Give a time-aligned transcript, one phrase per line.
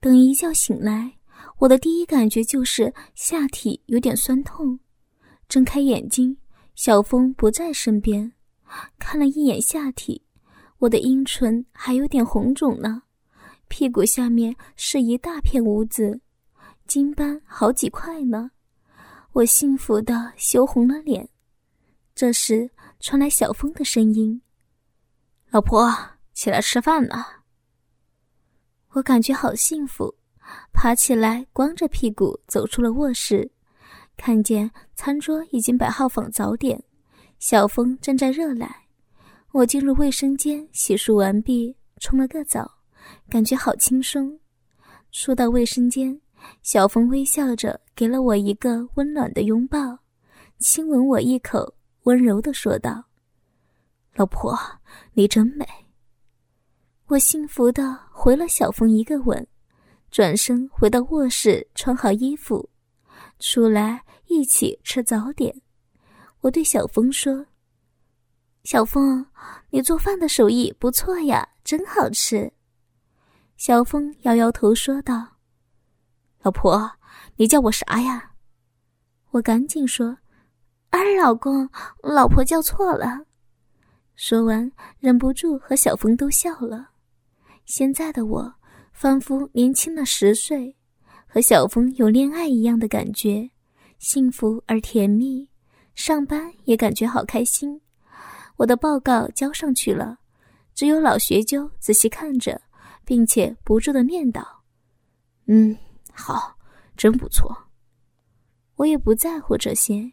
[0.00, 1.18] 等一觉醒来，
[1.58, 4.78] 我的第一感觉就是下体有点酸痛。
[5.48, 6.36] 睁开眼睛，
[6.74, 8.32] 小峰不在身边。
[8.98, 10.22] 看了一眼下体，
[10.78, 13.02] 我的阴唇还有点红肿呢，
[13.66, 16.20] 屁股下面是一大片污渍，
[16.86, 18.50] 金斑好几块呢。
[19.32, 21.28] 我幸福的羞红了脸。
[22.14, 22.70] 这时
[23.00, 24.42] 传来小峰的声音
[25.50, 25.92] ：“老婆，
[26.34, 27.37] 起来吃饭了。”
[28.98, 30.12] 我感觉好幸福，
[30.72, 33.48] 爬起来，光着屁股走出了卧室，
[34.16, 36.82] 看见餐桌已经摆好放早点，
[37.38, 38.88] 小峰正在热奶。
[39.52, 42.68] 我进入卫生间洗漱完毕，冲了个澡，
[43.30, 44.36] 感觉好轻松。
[45.12, 46.20] 出到卫生间，
[46.62, 49.78] 小峰微笑着给了我一个温暖的拥抱，
[50.58, 53.04] 亲吻我一口，温柔的说道
[54.16, 54.58] ：“老婆，
[55.12, 55.64] 你真美。”
[57.08, 59.46] 我幸福的回了小峰一个吻，
[60.10, 62.68] 转身回到卧室穿好衣服，
[63.38, 65.62] 出来一起吃早点。
[66.42, 67.46] 我对小峰说
[68.62, 69.24] ：“小峰，
[69.70, 72.52] 你做饭的手艺不错呀，真好吃。”
[73.56, 75.38] 小峰摇摇头说道
[76.44, 76.90] ：“老婆，
[77.36, 78.32] 你叫我啥呀？”
[79.32, 80.18] 我赶紧说
[80.90, 81.70] ：“二老公，
[82.02, 83.24] 老婆叫错了。”
[84.14, 86.90] 说完，忍不住和小峰都笑了。
[87.68, 88.50] 现在的我
[88.94, 90.74] 仿佛年轻了十岁，
[91.26, 93.48] 和小峰有恋爱一样的感觉，
[93.98, 95.46] 幸福而甜蜜。
[95.94, 97.78] 上班也感觉好开心。
[98.56, 100.16] 我的报告交上去了，
[100.74, 102.58] 只有老学究仔细看着，
[103.04, 104.42] 并且不住的念叨
[105.44, 105.76] ：“嗯，
[106.10, 106.56] 好，
[106.96, 107.54] 真不错。”
[108.76, 110.10] 我也不在乎这些。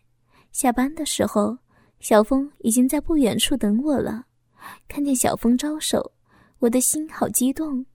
[0.52, 1.58] 下班的时候，
[2.02, 4.26] 小峰已经在不远处等我了。
[4.90, 6.12] 看见小峰招手。
[6.60, 7.86] 我的心好激动，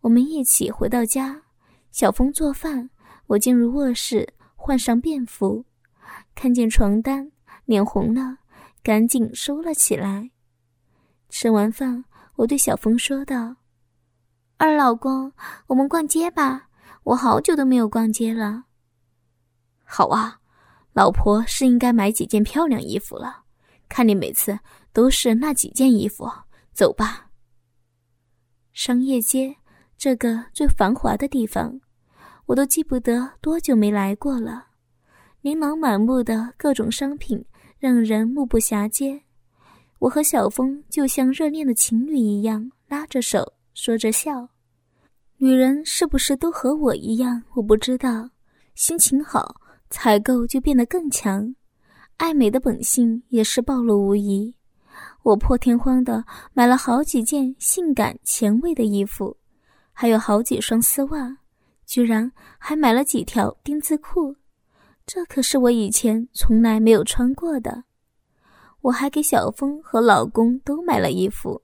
[0.00, 1.42] 我们一起回到家，
[1.90, 2.88] 小峰做饭，
[3.26, 5.64] 我进入卧室换上便服，
[6.34, 7.30] 看见床单，
[7.64, 8.38] 脸红了，
[8.82, 10.30] 赶紧收了起来。
[11.28, 12.04] 吃完饭，
[12.36, 13.56] 我对小峰说道
[14.56, 15.32] ：“二老公，
[15.66, 16.68] 我们逛街吧，
[17.02, 18.64] 我好久都没有逛街了。
[19.84, 20.40] ”“好啊，
[20.92, 23.42] 老婆是应该买几件漂亮衣服了，
[23.88, 24.58] 看你每次
[24.92, 26.30] 都是那几件衣服，
[26.72, 27.26] 走吧。”
[28.78, 29.56] 商业街
[29.96, 31.80] 这个最繁华的地方，
[32.46, 34.68] 我都记不得多久没来过了。
[35.40, 37.44] 琳琅满目的各种商品
[37.80, 39.20] 让人目不暇接。
[39.98, 44.48] 我和小峰就像热恋的情侣一样，拉着手说着笑。
[45.38, 47.42] 女人是不是都和我一样？
[47.54, 48.30] 我不知道。
[48.76, 49.56] 心情好，
[49.90, 51.52] 采购就变得更强，
[52.18, 54.54] 爱美的本性也是暴露无遗。
[55.28, 56.24] 我破天荒的
[56.54, 59.36] 买了好几件性感前卫的衣服，
[59.92, 61.36] 还有好几双丝袜，
[61.84, 64.34] 居然还买了几条丁字裤，
[65.04, 67.84] 这可是我以前从来没有穿过的。
[68.80, 71.60] 我还给小峰和老公都买了衣服，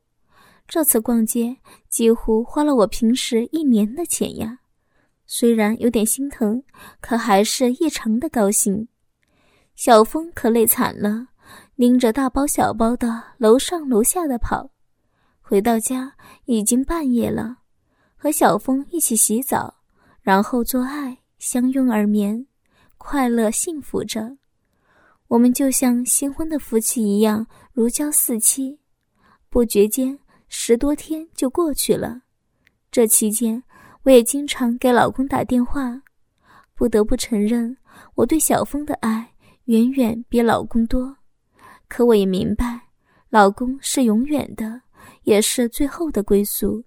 [0.69, 1.57] 这次逛街
[1.89, 4.59] 几乎花了我平时一年的钱呀。
[5.25, 6.63] 虽然有点心疼，
[7.01, 8.89] 可还是异常的高兴。
[9.75, 11.29] 小峰可累惨了。
[11.77, 14.71] 拎着大包小包的楼上楼下的跑，
[15.41, 16.15] 回到家
[16.45, 17.57] 已经半夜了，
[18.15, 19.75] 和小峰一起洗澡，
[20.23, 22.47] 然后做爱，相拥而眠，
[22.97, 24.39] 快乐幸福着。
[25.27, 28.79] 我们就像新婚的夫妻一样，如胶似漆。
[29.51, 30.17] 不觉间，
[30.49, 32.21] 十多天就过去了。
[32.93, 33.61] 这期间，
[34.05, 36.03] 我也经常给老公打电话。
[36.77, 37.77] 不得不承认，
[38.15, 41.17] 我对小峰的爱远远比老公多。
[41.95, 42.89] 可我也明白，
[43.31, 44.83] 老公是永远的，
[45.23, 46.83] 也是最后的归宿。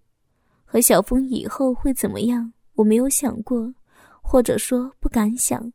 [0.66, 3.74] 和小峰以后会怎么样，我没有想过，
[4.22, 5.72] 或者说不敢想。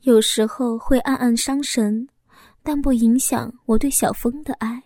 [0.00, 2.08] 有时候会暗暗伤神，
[2.60, 4.82] 但不影响我对小峰的爱。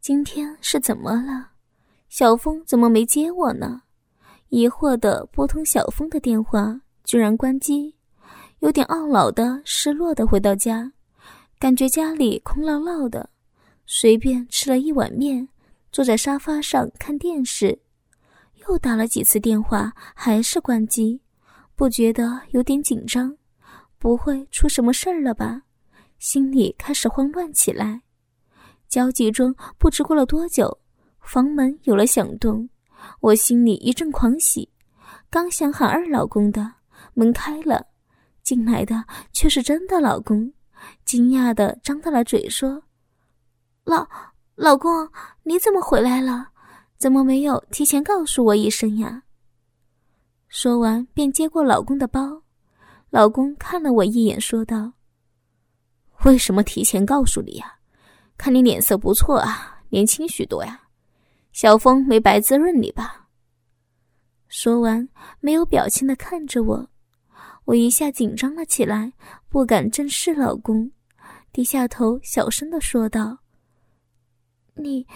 [0.00, 1.50] 今天是怎么了？
[2.08, 3.82] 小峰怎么没接我呢？
[4.48, 7.94] 疑惑的拨通小峰的电话，居然关机，
[8.58, 10.92] 有点懊恼的、失落的回到家。
[11.58, 13.30] 感觉家里空落落的，
[13.84, 15.48] 随便吃了一碗面，
[15.90, 17.80] 坐在沙发上看电视，
[18.68, 21.20] 又打了几次电话，还是关机，
[21.74, 23.36] 不觉得有点紧张？
[23.98, 25.62] 不会出什么事儿了吧？
[26.20, 28.02] 心里开始慌乱起来。
[28.88, 30.78] 焦急中，不知过了多久，
[31.20, 32.70] 房门有了响动，
[33.18, 34.70] 我心里一阵狂喜，
[35.28, 36.74] 刚想喊二老公的，
[37.14, 37.84] 门开了，
[38.44, 40.52] 进来的却是真的老公。
[41.04, 42.82] 惊讶的张大了嘴，说
[43.84, 44.06] ：“老
[44.54, 45.08] 老公，
[45.42, 46.48] 你怎么回来了？
[46.96, 49.22] 怎么没有提前告诉我一声呀？”
[50.48, 52.42] 说完便接过老公的包。
[53.10, 54.92] 老公看了我一眼，说道
[56.24, 57.74] ：“为什么提前告诉你呀？
[58.36, 60.80] 看你脸色不错啊，年轻许多呀。
[61.52, 63.28] 小风没白滋润你吧？”
[64.48, 65.08] 说完，
[65.40, 66.90] 没有表情的看着我，
[67.68, 69.12] 我一下紧张了起来，
[69.50, 70.90] 不敢正视老公，
[71.52, 73.40] 低下头小声的说道
[74.72, 75.06] ：“你，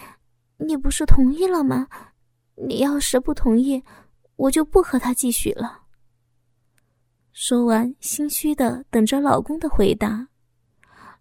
[0.57, 1.87] 你不是同意了吗？
[2.55, 3.83] 你要是不同意，
[4.35, 5.81] 我就不和他继续了。”
[7.33, 10.27] 说完，心虚的等着老公的回答。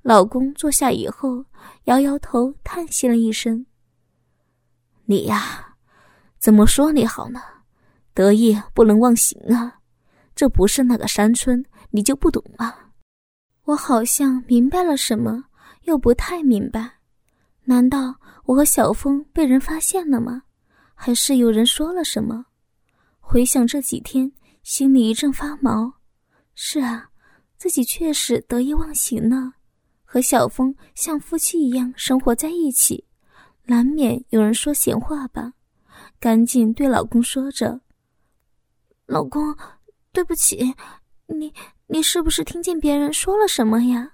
[0.02, 1.46] 老公坐下以后，
[1.84, 3.64] 摇摇头，叹息了一声
[5.08, 5.76] ：“你呀，
[6.38, 7.40] 怎么说你好呢？
[8.12, 9.78] 得意不能忘形啊！
[10.34, 12.74] 这不是那个山村，你就不懂吗？”
[13.64, 15.44] 我好像明白了什么，
[15.82, 16.98] 又不太明白。
[17.64, 20.42] 难道我和小峰被人发现了吗？
[20.94, 22.46] 还是有人说了什么？
[23.20, 24.32] 回想这几天，
[24.62, 25.92] 心里一阵发毛。
[26.54, 27.08] 是啊，
[27.56, 29.54] 自己确实得意忘形了，
[30.04, 33.04] 和小峰像夫妻一样生活在一起，
[33.64, 35.52] 难免有人说闲话吧。
[36.18, 37.80] 赶紧对老公说着
[39.06, 39.56] ：“老公，
[40.12, 40.74] 对不起，
[41.26, 41.52] 你
[41.86, 44.12] 你是不是听见别人说了什么呀？”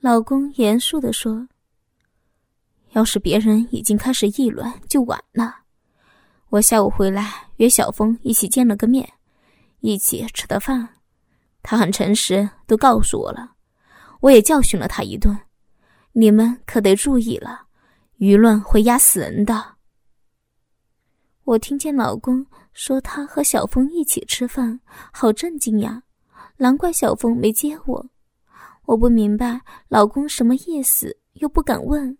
[0.00, 1.48] 老公严肃的说
[2.92, 5.56] ：“要是别人已经开始议论，就晚了。
[6.48, 9.12] 我下午回来约小峰一起见了个面。”
[9.84, 10.88] 一起吃的饭，
[11.60, 13.50] 他很诚实，都告诉我了。
[14.20, 15.36] 我也教训了他一顿。
[16.12, 17.66] 你们可得注意了，
[18.18, 19.74] 舆论会压死人的。
[21.42, 24.80] 我听见老公说他和小峰一起吃饭，
[25.12, 26.02] 好震惊呀！
[26.56, 28.06] 难怪小峰没接我。
[28.84, 32.16] 我不明白老公什么意思，又不敢问，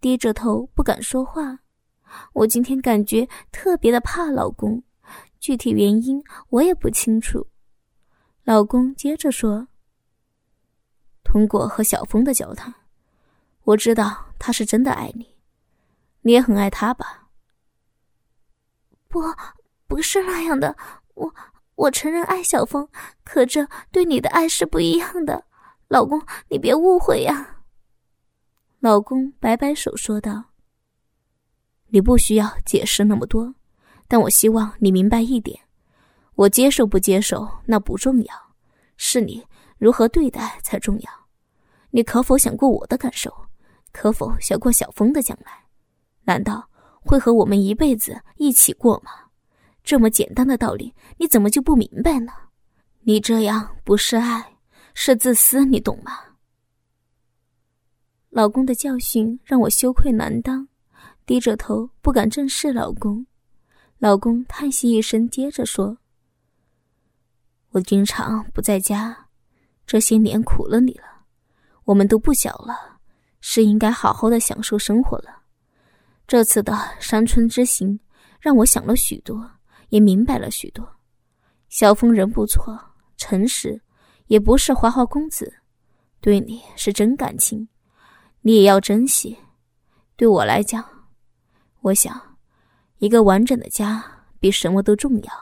[0.00, 1.58] 低着头不敢说话。
[2.32, 4.82] 我今天感觉特别的怕老公。
[5.40, 7.46] 具体原因我也不清楚。
[8.42, 9.68] 老公接着说
[11.22, 12.74] ：“通过和小峰的交谈，
[13.62, 15.36] 我知道他是真的爱你，
[16.22, 17.28] 你也很爱他吧
[19.06, 19.20] ？”“不，
[19.88, 20.76] 不是那样的。
[21.14, 21.34] 我
[21.74, 22.88] 我承认爱小峰，
[23.24, 25.44] 可这对你的爱是不一样的。
[25.88, 27.62] 老公，你别误会呀。”
[28.78, 30.44] 老公摆摆手说道
[31.88, 33.54] ：“你不需要解释那么多。”
[34.06, 35.60] 但我希望你明白一点，
[36.34, 38.34] 我接受不接受那不重要，
[38.96, 39.46] 是你
[39.76, 41.10] 如何对待才重要。
[41.90, 43.30] 你可否想过我的感受？
[43.92, 45.64] 可否想过小峰的将来？
[46.22, 46.70] 难道
[47.04, 49.27] 会和我们一辈子一起过吗？
[49.88, 52.30] 这么简单的道理，你怎么就不明白呢？
[53.04, 54.58] 你这样不是爱，
[54.92, 56.12] 是自私，你懂吗？
[58.28, 60.68] 老公的教训让我羞愧难当，
[61.24, 63.26] 低着头不敢正视老公。
[63.96, 65.96] 老公叹息一声，接着说
[67.72, 69.28] ：“我经常不在家，
[69.86, 71.24] 这些年苦了你了。
[71.84, 72.98] 我们都不小了，
[73.40, 75.44] 是应该好好的享受生活了。
[76.26, 77.98] 这次的山村之行，
[78.38, 79.50] 让我想了许多，
[79.88, 80.88] 也明白了许多。
[81.68, 82.78] 小峰人不错，
[83.16, 83.80] 诚实，
[84.26, 85.52] 也不是花花公子，
[86.20, 87.68] 对你是真感情，
[88.40, 89.36] 你也要珍惜。
[90.16, 90.84] 对我来讲，
[91.80, 92.20] 我想。”
[92.98, 94.04] 一个完整的家
[94.40, 95.32] 比什么都重要。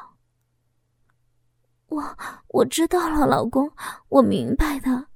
[1.89, 2.05] 我
[2.49, 3.67] 我知道了，老公，
[4.11, 5.07] 我明白的。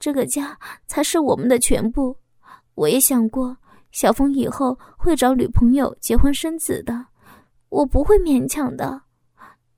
[0.00, 2.16] 这个家才是我们的全部。
[2.76, 3.54] 我也想过，
[3.90, 7.08] 小峰以后会找女朋友结婚生子的，
[7.72, 9.02] 我不会勉强的。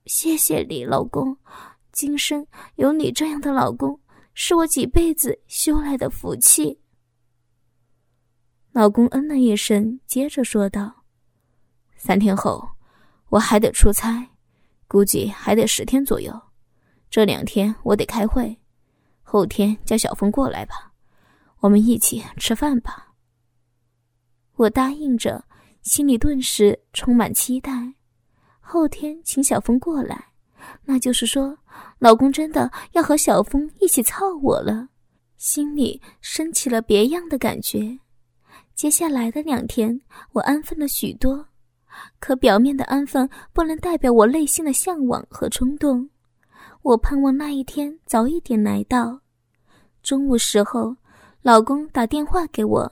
[0.07, 1.37] 谢谢你，老公，
[1.93, 4.01] 今生有你这样的老公，
[4.35, 6.81] 是我几辈子修来的福气。
[8.73, 11.05] 老公嗯了一声，接着说道。
[11.97, 12.69] 三天后，
[13.29, 14.29] 我还得出差，
[14.89, 16.39] 估计还得十天左右。
[17.09, 18.61] 这两天我得开会，
[19.23, 20.93] 后天叫小峰过来吧，
[21.61, 23.13] 我们一起吃饭吧。
[24.57, 25.45] 我答应着，
[25.85, 27.71] 心里顿时充满期待。
[28.59, 30.33] 后天请小峰过来，
[30.83, 31.57] 那就是说，
[31.99, 34.89] 老公真的要和小峰一起操我了，
[35.37, 37.99] 心里升起了别样的感觉。
[38.75, 40.01] 接下来的两天，
[40.33, 41.47] 我安分了许多。
[42.19, 46.09] 可表面的安分不能代表我内心的向往和冲动。
[46.81, 49.21] 我盼望那一天早一点来到。
[50.03, 50.97] 中午时候，
[51.43, 52.91] 老公打电话给我，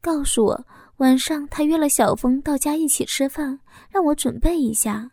[0.00, 0.66] 告诉我
[1.00, 5.10] 晚上他约了小峰到家一起吃饭，让我准备一下。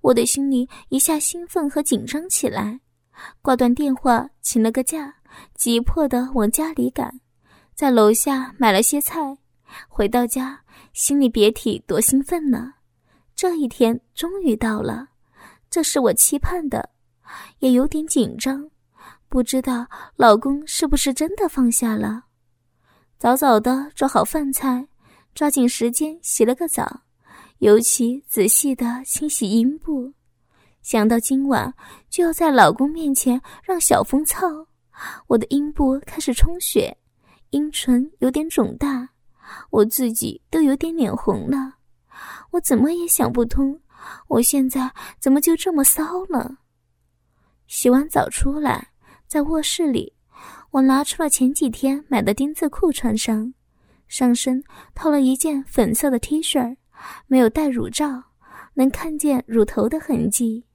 [0.00, 2.80] 我的心里一下兴奋和紧张起来，
[3.40, 5.14] 挂断电话，请了个假，
[5.54, 7.20] 急迫地往家里赶，
[7.72, 9.38] 在楼下买了些菜，
[9.88, 10.60] 回到家。
[10.92, 12.72] 心里别提多兴奋了，
[13.36, 15.06] 这一天终于到了，
[15.70, 16.90] 这是我期盼的，
[17.60, 18.68] 也有点紧张，
[19.28, 19.86] 不知道
[20.16, 22.24] 老公是不是真的放下了。
[23.18, 24.86] 早早的做好饭菜，
[25.34, 27.02] 抓紧时间洗了个澡，
[27.58, 30.12] 尤其仔细的清洗阴部。
[30.82, 31.72] 想到今晚
[32.10, 34.66] 就要在老公面前让小峰操，
[35.28, 36.96] 我的阴部开始充血，
[37.50, 39.08] 阴唇有点肿大，
[39.70, 41.76] 我自己都有点脸红了。
[42.50, 43.80] 我怎么也想不通，
[44.28, 46.58] 我现在怎么就这么骚了？
[47.66, 48.88] 洗完澡出来，
[49.26, 50.14] 在卧室里，
[50.72, 53.54] 我拿出了前几天买的丁字裤穿上，
[54.12, 54.62] 上身
[54.94, 56.76] 套了一件粉色的 T 恤，
[57.26, 58.22] 没有戴乳罩，
[58.74, 60.66] 能看见乳头的痕迹。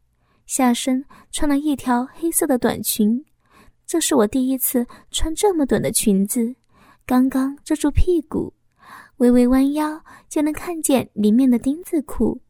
[0.48, 3.24] 下身穿了一条黑色的短裙，
[3.86, 6.52] 这是我第一次穿这么短的裙子，
[7.06, 8.52] 刚刚遮住屁股，
[9.18, 12.42] 微微弯腰就能看见里面的丁字裤。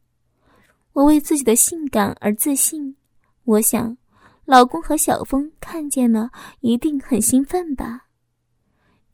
[0.94, 2.96] 我为自己的性感而自信，
[3.44, 3.98] 我想，
[4.46, 6.30] 老公和小峰看见了
[6.62, 8.07] 一定很兴奋吧。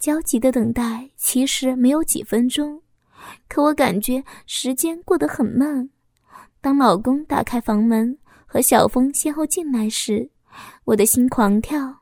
[0.03, 2.81] 焦急的等待其实没有几分钟，
[3.48, 5.89] 可我感觉时间过得很慢。
[6.60, 8.17] 当老公打开房门。
[8.45, 10.29] 和小峰先后进来时，
[10.83, 12.01] 我的心狂跳，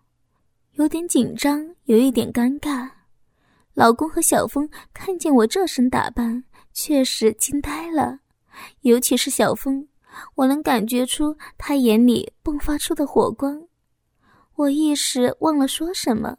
[0.72, 2.90] 有点紧张，有一点尴尬。
[3.74, 6.44] 老公和小峰看见我这身打扮，
[6.74, 8.20] 确实惊呆了。
[8.82, 9.88] 尤其是小峰，
[10.36, 13.68] 我能感觉出他眼里迸发出的火光。
[14.56, 16.38] 我一时忘了说什么，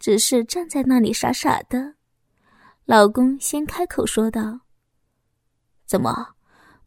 [0.00, 1.94] 只是站在那里傻傻的。
[2.86, 4.60] 老公先开口说道
[5.86, 6.34] ：“怎么，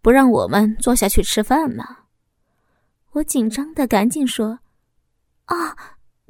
[0.02, 2.00] 不让我们坐下去吃饭吗？”
[3.14, 4.60] 我紧张的赶紧说
[5.46, 5.78] ：“啊，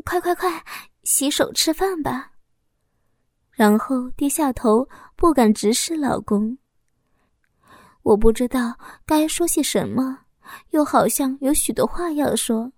[0.03, 0.63] 快快快，
[1.03, 2.33] 洗手吃饭吧。”
[3.49, 6.57] 然后低下头，不敢直视老公。
[8.01, 10.25] 我不知道该说些什么，
[10.71, 12.73] 又好像有许多话要说。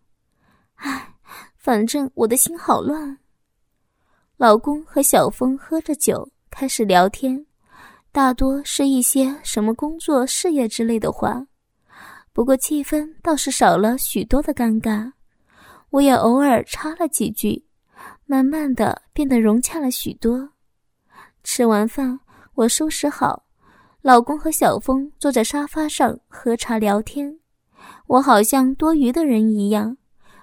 [0.76, 1.16] 唉，
[1.58, 3.18] 反正我的心好乱。
[4.38, 7.46] 老公和小峰喝着酒，开始聊天，
[8.12, 11.48] 大多是一些什么工作、事业之类的话。
[12.34, 15.14] 不过气氛倒是少了许多的尴尬，
[15.90, 17.64] 我也偶尔插了几句，
[18.26, 20.50] 慢慢的变得融洽了许多。
[21.42, 22.20] 吃完饭，
[22.56, 23.46] 我收拾好，
[24.02, 27.40] 老公和小峰坐在沙发上喝茶聊天，
[28.08, 29.96] 我好像多余的人一样，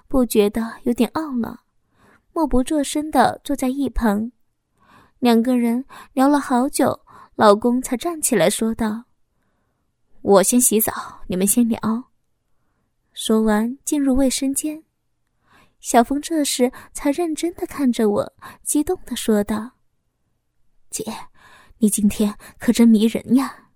[0.07, 1.59] 不觉得有点懊恼，
[2.33, 4.31] 默不作声的坐在一旁。
[5.19, 6.99] 两个人聊了好久，
[7.35, 9.03] 老公才站起来说道。
[10.21, 10.91] 我先洗澡，
[11.27, 11.79] 你们先聊。
[13.13, 14.83] 说完，进入卫生间。
[15.79, 19.69] 小峰这时才认真的看着我，激动的说道
[20.89, 21.03] ：“姐，
[21.77, 23.69] 你今天可真迷人呀！”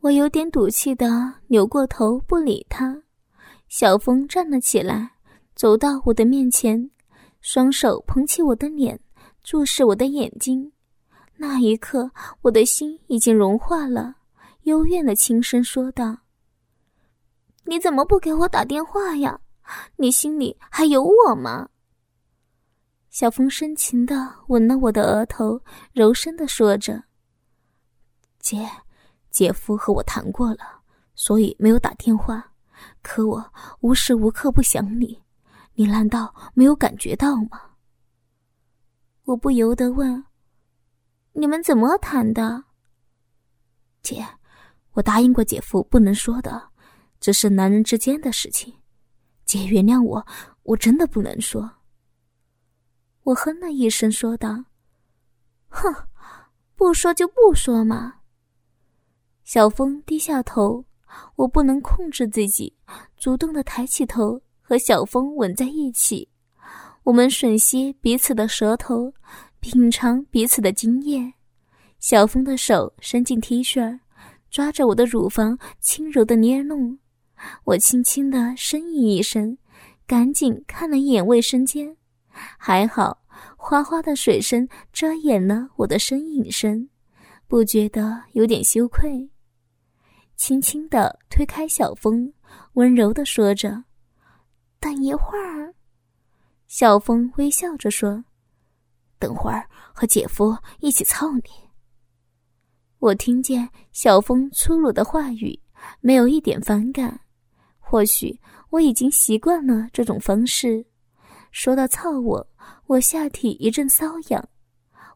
[0.00, 3.02] 我有点赌气的扭过头不理他。
[3.68, 5.12] 小峰站了起来，
[5.54, 6.90] 走到我的面前，
[7.40, 8.98] 双手捧起我的脸，
[9.42, 10.72] 注视我的眼睛。
[11.36, 12.10] 那一刻，
[12.42, 14.16] 我的心已经融化了。
[14.62, 16.18] 幽怨的轻声说道
[17.66, 19.40] ：“你怎么不给我打电话呀？
[19.96, 21.68] 你心里还有我吗？”
[23.10, 25.60] 小峰深情的吻了我的额头，
[25.92, 27.04] 柔声的说着
[28.40, 28.68] ：“姐，
[29.30, 30.80] 姐夫和我谈过了，
[31.14, 32.52] 所以没有打电话。
[33.02, 35.21] 可我无时无刻不想你，
[35.74, 37.60] 你难道没有感觉到吗？”
[39.24, 40.24] 我不由得问
[41.32, 42.64] ：“你们怎么谈的？”
[44.02, 44.26] 姐。
[44.94, 46.68] 我答应过姐夫不能说的，
[47.18, 48.74] 这是男人之间的事情。
[49.46, 50.26] 姐原谅我，
[50.64, 51.78] 我真的不能说。
[53.22, 54.66] 我哼了一声，说道
[55.72, 55.90] ：“哼，
[56.76, 58.16] 不说就不说嘛。”
[59.44, 60.84] 小峰低下头，
[61.36, 62.76] 我不能控制自己，
[63.16, 66.26] 主动的抬起头，和小峰吻在一起。
[67.02, 69.12] 我们吮吸彼此的舌头，
[69.60, 71.30] 品尝彼此的精液。
[71.98, 73.98] 小峰的手伸进 T 恤。
[74.50, 76.98] 抓着我的乳房，轻柔的捏弄，
[77.64, 79.58] 我轻轻的呻吟一声，
[80.06, 81.94] 赶紧看了一眼卫生间，
[82.58, 83.22] 还好，
[83.58, 86.88] 哗哗的水声遮掩了我的呻吟声，
[87.46, 89.30] 不觉得有点羞愧。
[90.36, 92.32] 轻轻的推开小峰，
[92.74, 93.84] 温柔的说着
[94.82, 95.72] ：“等一会儿。”
[96.66, 98.24] 小峰微笑着说
[99.20, 101.42] ：“等会儿和姐夫一起操你。”
[102.98, 105.60] 我听见小峰粗鲁的话语，
[106.00, 107.20] 没有一点反感。
[107.78, 110.84] 或许我已经习惯了这种方式。
[111.50, 112.48] 说到操我，
[112.86, 114.48] 我下体一阵瘙痒。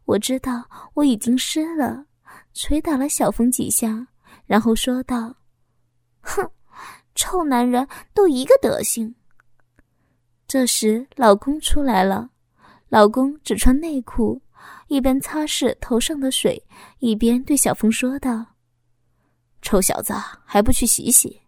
[0.05, 2.05] 我知道我已经湿了，
[2.53, 4.07] 捶打了小峰几下，
[4.45, 5.35] 然后说道
[6.21, 6.47] ：“哼，
[7.15, 9.15] 臭男人都一个德行。
[10.47, 12.29] 这时，老公出来了，
[12.87, 14.41] 老公只穿内裤，
[14.87, 16.65] 一边擦拭头上的水，
[16.99, 18.45] 一边对小峰说道
[19.61, 20.13] ：“臭小子，
[20.45, 21.41] 还不去洗洗？”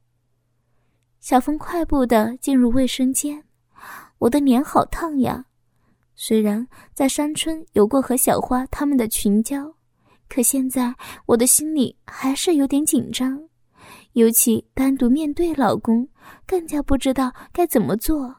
[1.22, 3.42] 小峰快步的进入卫生间，
[4.18, 5.46] 我的脸好烫呀。
[6.16, 9.74] 虽然在山村有过和小花他们的群交，
[10.28, 10.94] 可现在
[11.26, 13.42] 我的心里还是有点紧张，
[14.12, 16.06] 尤其单独面对老公，
[16.46, 18.36] 更加不知道该怎么做。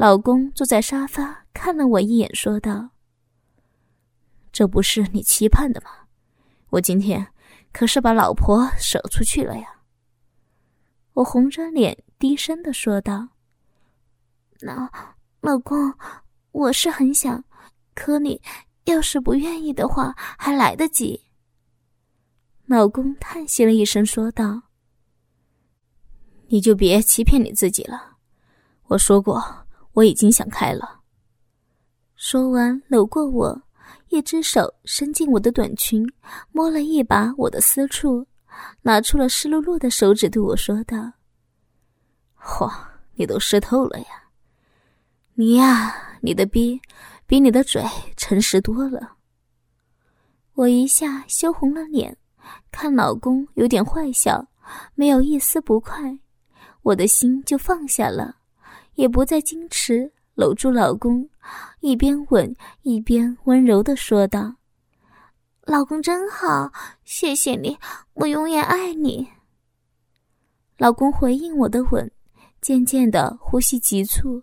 [0.00, 2.88] 老公坐在沙发，看了我一眼，说道
[4.50, 5.90] ：“这不是你期盼的吗？
[6.70, 7.34] 我今天
[7.70, 9.82] 可是把老婆舍出去了呀。”
[11.12, 13.28] 我红着脸低声的说道
[14.62, 14.90] ：“那
[15.42, 15.92] 老公。”
[16.52, 17.44] 我是很想，
[17.94, 18.40] 可你
[18.84, 21.26] 要是不愿意的话，还来得及。
[22.64, 24.62] 老公叹息了一声，说道
[26.48, 28.16] ：“你就别欺骗你自己了。
[28.84, 29.59] 我说过，
[29.92, 31.00] 我已经想开了。”
[32.16, 33.62] 说完，搂过我，
[34.08, 36.06] 一只手伸进我的短裙，
[36.52, 38.26] 摸了一把我的私处，
[38.82, 41.12] 拿出了湿漉漉的手指，对我说道
[42.40, 42.70] ：“嚯，
[43.14, 44.06] 你都湿透了呀！
[45.34, 46.78] 你呀。”你的逼
[47.26, 47.82] 比你的嘴
[48.14, 49.16] 诚实多了。
[50.52, 52.14] 我一下羞红了脸，
[52.70, 54.46] 看老公有点坏笑，
[54.94, 56.18] 没有一丝不快，
[56.82, 58.36] 我的心就放下了，
[59.00, 61.26] 也不再矜持，搂住老公，
[61.80, 64.56] 一边吻一边温柔的说道
[65.64, 66.70] ：“老公真好，
[67.02, 67.78] 谢谢你，
[68.12, 69.26] 我永远爱你。”
[70.76, 72.10] 老公回应我的吻，
[72.60, 74.42] 渐渐的呼吸急促。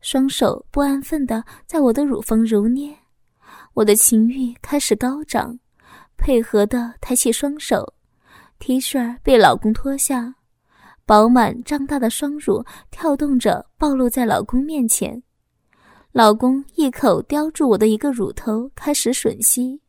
[0.00, 2.96] 双手不安分的在我的乳房揉捏，
[3.74, 5.58] 我的情欲开始高涨，
[6.16, 7.92] 配合的抬起双手
[8.60, 10.35] ，T 恤被老公脱下，
[11.06, 15.22] 饱满胀大的双乳跳动着暴露在老公面前，
[16.10, 19.80] 老公一口叼住我的一个乳头开始吮吸，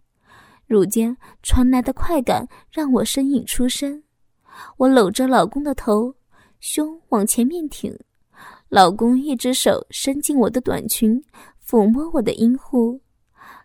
[0.67, 4.03] 乳尖传来的快感让我呻吟出声，
[4.77, 6.13] 我搂着老公的头，
[6.59, 7.97] 胸往前面挺。
[8.69, 11.19] 老公一只手伸进我的短裙，
[11.67, 13.01] 抚摸我的阴户，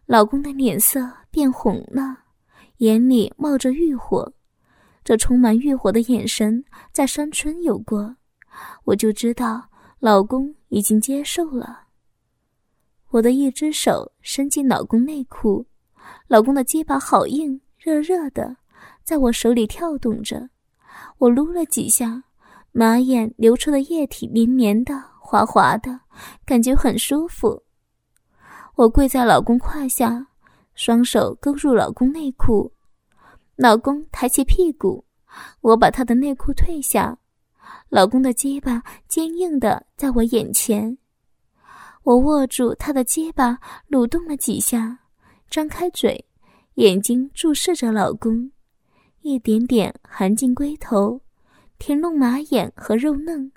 [0.06, 2.16] 老公的脸色变红了，
[2.78, 4.32] 眼里冒着欲火。
[5.04, 8.16] 这充满欲火的眼神，在山村有过，
[8.84, 11.80] 我就知道老公已经接受了。
[13.10, 15.66] 我的一只手伸进老公内裤，
[16.28, 18.56] 老公的鸡巴好硬，热热的，
[19.04, 20.48] 在我手里跳动着。
[21.18, 22.24] 我撸了几下。
[22.74, 26.00] 马眼流出的液体黏黏的、滑滑的，
[26.46, 27.62] 感觉很舒服。
[28.76, 30.26] 我跪在老公胯下，
[30.74, 32.72] 双手勾入老公内裤。
[33.62, 35.04] 老公抬起屁股，
[35.60, 37.16] 我把他的内裤褪下。
[37.88, 40.98] 老公的鸡巴坚硬的在我眼前，
[42.02, 43.56] 我握住他的鸡巴，
[43.88, 44.98] 蠕动了几下，
[45.48, 46.26] 张开嘴，
[46.74, 48.50] 眼睛注视着老公，
[49.20, 51.20] 一点点含进龟头。
[51.78, 53.52] 填弄马眼和肉嫩，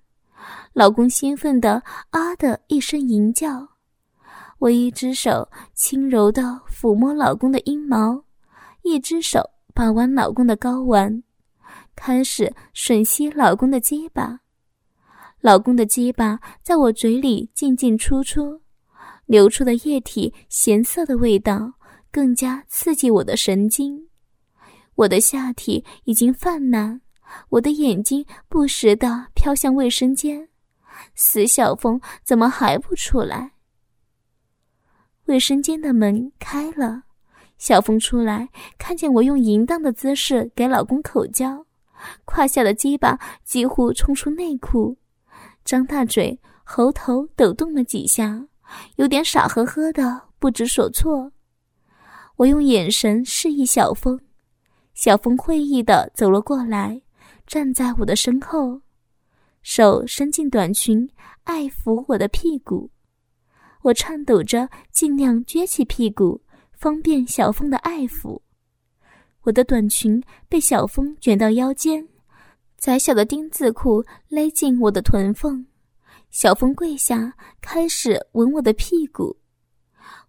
[0.73, 3.67] 老公兴奋的啊的一声吟叫。
[4.59, 8.23] 我一只手轻柔的抚摸老公的阴毛，
[8.83, 11.21] 一只手把玩老公的睾丸，
[11.97, 14.39] 开始吮吸老公的鸡巴。
[15.41, 18.61] 老公的鸡巴在我嘴里进进出出，
[19.25, 21.73] 流出的液体咸涩的味道
[22.09, 24.07] 更加刺激我的神经。
[24.95, 27.01] 我的下体已经泛滥。
[27.49, 30.47] 我的眼睛不时地飘向卫生间，
[31.15, 33.51] 死小峰怎么还不出来？
[35.25, 37.04] 卫生间的门开了，
[37.57, 41.65] 小峰出来，看见我用淫荡的姿势给老公口交，
[42.25, 44.97] 胯下的鸡巴几乎冲出内裤，
[45.63, 48.47] 张大嘴，喉头抖动了几下，
[48.97, 51.31] 有点傻呵呵的，不知所措。
[52.37, 54.19] 我用眼神示意小峰，
[54.93, 57.01] 小峰会意的走了过来。
[57.47, 58.81] 站在我的身后，
[59.61, 61.07] 手伸进短裙，
[61.43, 62.89] 爱抚我的屁股。
[63.83, 66.41] 我颤抖着，尽量撅起屁股，
[66.77, 68.41] 方便小峰的爱抚。
[69.43, 72.07] 我的短裙被小峰卷到腰间，
[72.77, 75.65] 窄小的丁字裤勒进我的臀缝。
[76.31, 79.37] 小峰跪下，开始吻我的屁股。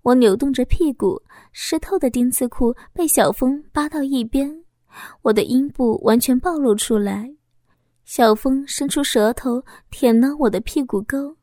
[0.02, 4.64] 我扭动着屁股，湿透的丁字裤被小峰扒到一边。
[5.22, 7.34] 我的阴部完全暴露出来，
[8.04, 11.36] 小峰伸出舌头舔了我的屁股沟，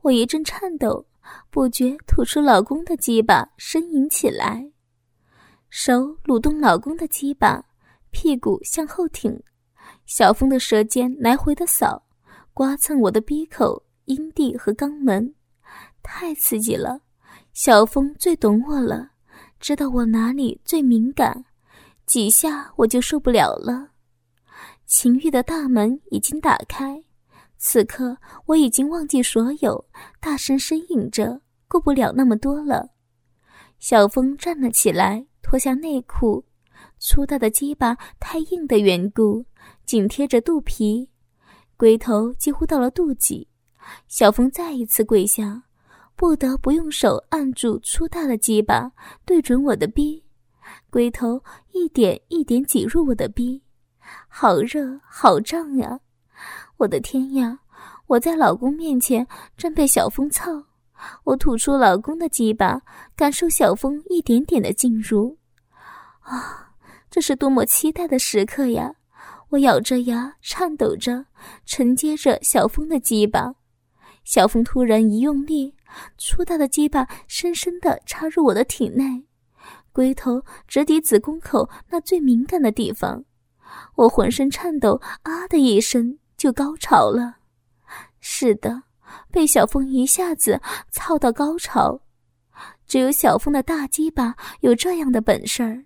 [0.00, 1.04] 我一阵颤抖，
[1.50, 4.70] 不觉吐出老公的鸡巴，呻吟起来。
[5.68, 7.64] 手撸动老公的鸡巴，
[8.10, 9.42] 屁股向后挺，
[10.06, 12.06] 小峰的舌尖来回的扫，
[12.54, 15.34] 刮蹭我的鼻口、阴蒂和肛门，
[16.02, 17.00] 太刺激了。
[17.52, 19.10] 小峰最懂我了，
[19.58, 21.44] 知道我哪里最敏感，
[22.06, 23.90] 几下我就受不了了。
[24.86, 27.02] 情欲的大门已经打开，
[27.58, 29.86] 此刻我已经忘记所有，
[30.20, 32.90] 大声呻吟着，顾不了那么多了。
[33.78, 36.44] 小峰站了起来，脱下内裤，
[36.98, 39.44] 粗大的鸡巴太硬的缘故，
[39.84, 41.10] 紧贴着肚皮，
[41.76, 43.46] 龟头几乎到了肚脐。
[44.08, 45.64] 小峰再一次跪下，
[46.14, 48.92] 不得不用手按住粗大的鸡巴，
[49.24, 50.24] 对准我的逼，
[50.90, 51.42] 龟头
[51.72, 53.62] 一点一点挤入我的逼。
[54.28, 56.00] 好热，好胀呀！
[56.78, 57.60] 我的天呀！
[58.06, 60.64] 我在老公面前正被小风操，
[61.24, 62.80] 我吐出老公的鸡巴，
[63.16, 65.36] 感受小风一点点的进入。
[66.20, 66.72] 啊，
[67.10, 68.94] 这是多么期待的时刻呀！
[69.50, 71.26] 我咬着牙，颤抖着
[71.64, 73.54] 承接着小风的鸡巴。
[74.24, 75.74] 小风突然一用力，
[76.18, 79.24] 粗大的鸡巴深深地插入我的体内，
[79.92, 83.24] 龟头直抵子宫口那最敏感的地方。
[83.94, 87.36] 我浑身颤抖，啊的一声就高潮了。
[88.20, 88.82] 是的，
[89.30, 92.00] 被小峰一下子操到高潮，
[92.86, 95.84] 只有小峰的大鸡巴有这样的本事儿。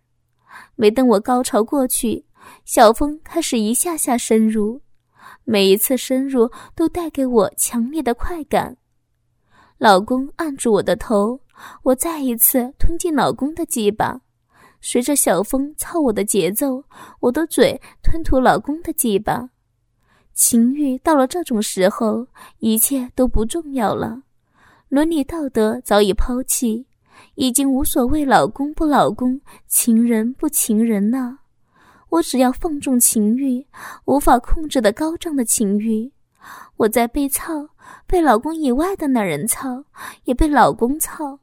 [0.74, 2.24] 没等我高潮过去，
[2.64, 4.80] 小峰开始一下下深入，
[5.44, 8.76] 每一次深入都带给我强烈的快感。
[9.78, 11.40] 老公按住我的头，
[11.82, 14.20] 我再一次吞进老公的鸡巴。
[14.80, 16.82] 随着小风操我的节奏，
[17.20, 19.50] 我的嘴吞吐老公的鸡巴，
[20.40, 22.26] 情欲到了这种时候，
[22.60, 24.22] 一切都不重要了，
[24.88, 26.86] 伦理道德早已抛弃，
[27.34, 31.40] 已经无所谓老公不老公，情人不情人了。
[32.08, 33.66] 我只要放纵情欲，
[34.06, 36.10] 无法控制的高涨的情欲。
[36.78, 37.68] 我在被操，
[38.06, 39.84] 被老公以外的男人操，
[40.24, 41.38] 也被老公操，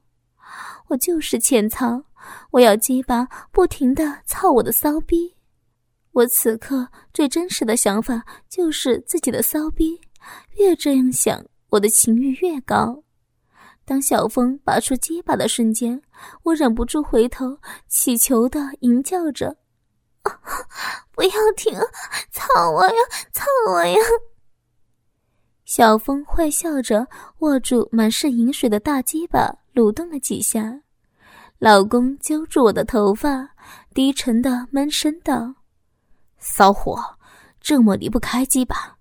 [0.88, 2.02] 我就是欠操。
[2.50, 5.36] 我要鸡巴不停的操我的骚逼，
[6.12, 10.00] 我此刻最真实的想法就是自己的骚逼，
[10.56, 13.02] 越这样想，我的情欲越高。
[13.84, 16.02] 当小风拔出鸡巴的瞬间，
[16.42, 19.56] 我忍不住回头，乞求的吟叫着
[21.12, 21.72] ：“不要停，
[22.30, 22.94] 操我呀，
[23.32, 23.98] 操我呀！”
[25.64, 27.06] 小风坏笑着
[27.38, 30.80] 握住满是饮水的大鸡巴，蠕动了几下。
[31.58, 33.50] 老公揪住我的头发，
[33.94, 35.54] 低沉的闷声道
[36.38, 37.02] ：“骚货，
[37.60, 38.96] 这么离不开鸡巴，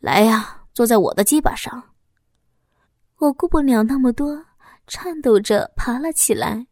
[0.00, 1.82] 来呀，坐在我的鸡巴上。”
[3.18, 4.44] 我顾不了那么多，
[4.86, 6.66] 颤抖着爬了起来，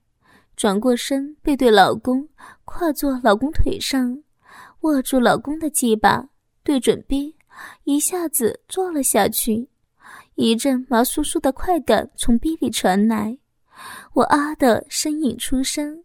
[0.57, 2.29] 转过身，背对老公，
[2.65, 4.23] 跨坐老公腿上，
[4.81, 6.29] 握住老公的鸡巴，
[6.65, 7.37] 对准逼，
[7.85, 9.69] 一下子坐了下去。
[10.35, 13.39] 一阵麻酥酥的快感从逼里传来。
[14.13, 16.03] 我啊的呻吟出声，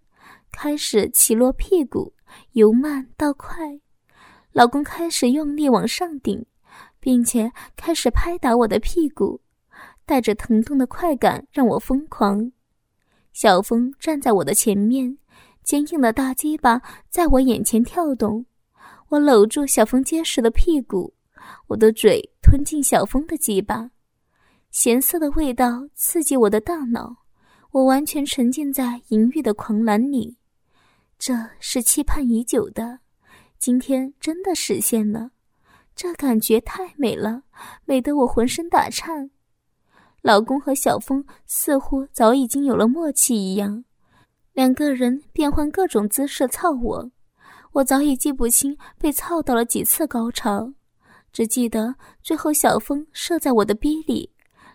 [0.51, 2.13] 开始起落屁股，
[2.51, 3.79] 由慢到快。
[4.55, 6.45] 老公开始用力往上顶，
[7.01, 9.41] 并且开始拍打我的屁股，
[10.05, 12.49] 带着疼痛的快感让我疯狂。
[13.33, 15.17] 小峰站在我的前面，
[15.61, 18.45] 坚硬的大鸡巴在我眼前跳动。
[19.09, 21.13] 我搂住小峰结实的屁股，
[21.67, 23.91] 我的嘴吞进小峰的鸡巴，
[24.71, 27.13] 咸涩的味道刺激我的大脑。
[27.71, 30.37] 我完全沉浸在淫欲的狂澜里，
[31.19, 32.99] 这是期盼已久的，
[33.57, 35.31] 今天真的实现了，
[35.95, 37.43] 这感觉太美了，
[37.85, 39.31] 美得我浑身打颤。
[40.21, 43.85] 老公和小峰似乎早已经有了默契一样，
[44.53, 47.11] 两个人变换各种姿势操我，
[47.73, 50.73] 我早已记不清被操到了几次高潮，
[51.31, 54.31] 只记得最后小峰射在我的逼里，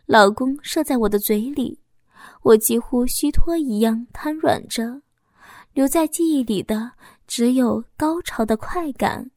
[0.07, 1.81] 老公射在我的嘴里。
[2.43, 5.03] 我几乎虚脱一样瘫软着，
[5.73, 6.93] 留在记忆里的
[7.31, 9.31] 只有高潮的快感。